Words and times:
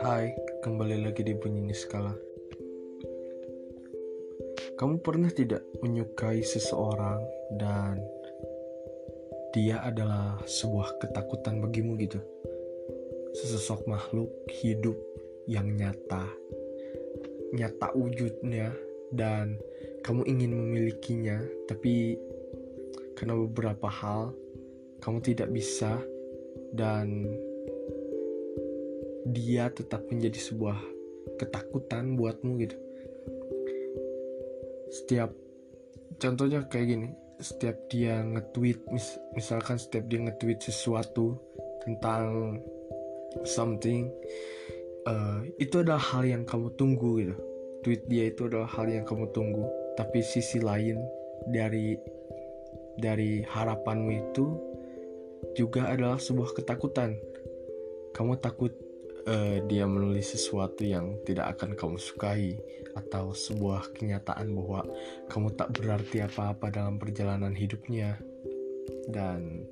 Hai, 0.00 0.32
kembali 0.64 1.04
lagi 1.04 1.20
di 1.20 1.36
Bunyi 1.36 1.60
Niskala. 1.60 2.16
Kamu 4.80 5.04
pernah 5.04 5.28
tidak 5.28 5.60
menyukai 5.84 6.40
seseorang 6.40 7.20
dan 7.60 8.00
dia 9.52 9.84
adalah 9.84 10.40
sebuah 10.48 10.96
ketakutan 10.96 11.60
bagimu 11.60 12.00
gitu? 12.00 12.24
Sesosok 13.36 13.84
makhluk 13.84 14.32
hidup 14.48 14.96
yang 15.44 15.76
nyata, 15.76 16.24
nyata 17.52 17.92
wujudnya 17.92 18.72
dan 19.12 19.60
kamu 20.08 20.24
ingin 20.24 20.56
memilikinya, 20.56 21.36
tapi 21.68 22.16
karena 23.12 23.36
beberapa 23.36 23.92
hal 23.92 24.32
kamu 25.00 25.18
tidak 25.24 25.48
bisa 25.50 25.98
dan 26.76 27.26
dia 29.26 29.68
tetap 29.72 30.06
menjadi 30.08 30.38
sebuah 30.38 30.78
ketakutan 31.36 32.16
buatmu 32.16 32.60
gitu. 32.62 32.76
Setiap 34.90 35.30
contohnya 36.18 36.66
kayak 36.66 36.86
gini 36.86 37.08
setiap 37.40 37.88
dia 37.88 38.20
nge-tweet 38.20 38.84
mis 38.92 39.16
misalkan 39.32 39.80
setiap 39.80 40.04
dia 40.12 40.20
nge-tweet 40.28 40.60
sesuatu 40.60 41.40
tentang 41.80 42.60
something 43.48 44.12
uh, 45.08 45.40
itu 45.56 45.80
adalah 45.80 46.02
hal 46.02 46.28
yang 46.28 46.44
kamu 46.44 46.68
tunggu 46.76 47.24
gitu. 47.24 47.36
Tweet 47.80 48.04
dia 48.12 48.28
itu 48.28 48.44
adalah 48.44 48.68
hal 48.68 48.92
yang 48.92 49.08
kamu 49.08 49.32
tunggu 49.32 49.64
tapi 49.96 50.20
sisi 50.20 50.60
lain 50.60 51.00
dari 51.48 51.96
dari 53.00 53.40
harapanmu 53.40 54.10
itu 54.12 54.69
juga 55.54 55.90
adalah 55.90 56.18
sebuah 56.18 56.54
ketakutan. 56.54 57.18
Kamu 58.14 58.38
takut 58.42 58.74
uh, 59.26 59.58
dia 59.66 59.86
menulis 59.86 60.34
sesuatu 60.34 60.82
yang 60.82 61.18
tidak 61.26 61.58
akan 61.58 61.74
kamu 61.78 61.96
sukai 61.98 62.58
atau 62.94 63.30
sebuah 63.30 63.94
kenyataan 63.94 64.50
bahwa 64.54 64.82
kamu 65.30 65.54
tak 65.54 65.70
berarti 65.78 66.26
apa-apa 66.26 66.70
dalam 66.74 66.98
perjalanan 66.98 67.54
hidupnya. 67.54 68.18
Dan 69.10 69.66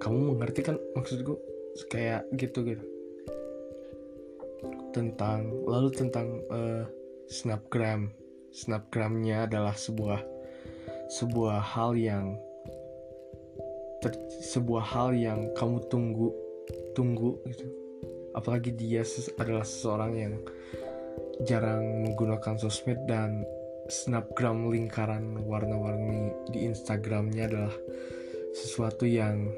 kamu 0.00 0.36
mengerti 0.36 0.60
kan 0.64 0.76
maksudku? 0.96 1.38
Kayak 1.88 2.28
gitu 2.36 2.64
gitu. 2.64 2.84
Tentang 4.92 5.48
lalu 5.64 5.88
tentang 5.92 6.40
uh, 6.52 6.84
snapgram. 7.28 8.12
Snapgramnya 8.52 9.48
adalah 9.48 9.72
sebuah 9.72 10.20
sebuah 11.08 11.60
hal 11.60 11.96
yang 11.96 12.36
ter, 14.02 14.12
sebuah 14.42 14.84
hal 14.84 15.14
yang 15.14 15.54
kamu 15.54 15.78
tunggu 15.86 16.34
tunggu 16.92 17.38
gitu. 17.46 17.66
Apalagi 18.34 18.74
dia 18.74 19.06
adalah 19.38 19.62
seseorang 19.62 20.12
yang 20.18 20.34
jarang 21.46 22.04
menggunakan 22.04 22.58
sosmed 22.58 22.98
dan 23.06 23.44
snapgram 23.88 24.68
lingkaran 24.72 25.42
warna-warni 25.44 26.32
di 26.50 26.66
Instagramnya 26.66 27.48
adalah 27.48 27.74
sesuatu 28.52 29.04
yang 29.08 29.48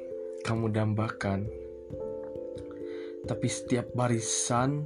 kamu 0.45 0.71
dambakan. 0.75 1.49
Tapi 3.25 3.47
setiap 3.49 3.89
barisan 3.97 4.85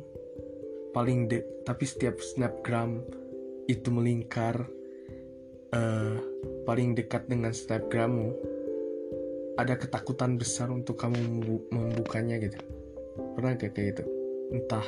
paling 0.95 1.29
de 1.29 1.45
tapi 1.67 1.85
setiap 1.85 2.17
snapgram 2.23 3.03
itu 3.69 3.93
melingkar 3.93 4.65
uh, 5.77 6.17
paling 6.65 6.97
dekat 6.97 7.29
dengan 7.29 7.53
snapgrammu 7.53 8.58
ada 9.59 9.75
ketakutan 9.75 10.39
besar 10.39 10.71
untuk 10.71 10.95
kamu 10.95 11.19
membukanya 11.75 12.39
gitu. 12.39 12.63
Pernah 13.35 13.59
gak 13.59 13.75
kayak 13.75 13.99
gitu? 13.99 14.05
Entah 14.55 14.87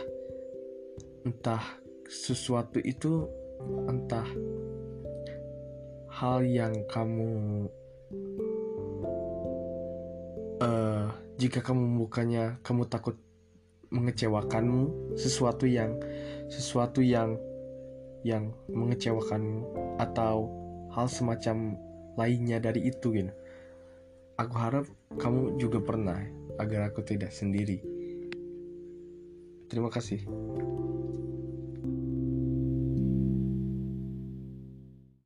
entah 1.26 1.62
sesuatu 2.06 2.78
itu 2.81 3.26
entah 3.91 4.25
hal 6.10 6.47
yang 6.47 6.72
kamu 6.86 7.28
uh, 10.62 11.06
jika 11.37 11.60
kamu 11.60 11.82
membukanya 11.82 12.56
kamu 12.64 12.87
takut 12.88 13.19
mengecewakanmu 13.91 15.14
sesuatu 15.19 15.66
yang 15.66 15.98
sesuatu 16.47 17.02
yang 17.02 17.37
yang 18.22 18.54
mengecewakanmu 18.70 19.66
atau 19.98 20.47
hal 20.94 21.06
semacam 21.10 21.76
lainnya 22.14 22.62
dari 22.62 22.91
itu 22.91 23.12
gitu 23.12 23.32
aku 24.40 24.54
harap 24.56 24.88
kamu 25.20 25.60
juga 25.60 25.84
pernah 25.84 26.16
agar 26.56 26.88
aku 26.88 27.04
tidak 27.04 27.28
sendiri 27.28 28.00
Terima 29.70 29.86
kasih. 29.86 30.26